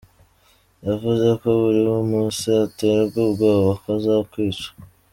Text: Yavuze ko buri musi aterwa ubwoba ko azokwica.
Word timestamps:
Yavuze 0.87 1.27
ko 1.41 1.47
buri 1.59 1.81
musi 2.09 2.49
aterwa 2.65 3.17
ubwoba 3.27 3.69
ko 3.81 3.87
azokwica. 3.97 4.67